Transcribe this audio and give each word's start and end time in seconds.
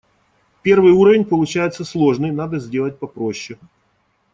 Первый 0.63 0.93
уровень 0.93 1.25
получается 1.25 1.85
сложный, 1.85 2.31
надо 2.31 2.57
сделать 2.57 2.97
попроще. 2.97 3.59